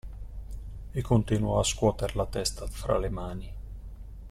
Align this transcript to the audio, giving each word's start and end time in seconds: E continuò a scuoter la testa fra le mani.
E 0.95 1.01
continuò 1.03 1.59
a 1.59 1.63
scuoter 1.63 2.15
la 2.15 2.25
testa 2.25 2.65
fra 2.65 2.97
le 2.97 3.09
mani. 3.09 3.53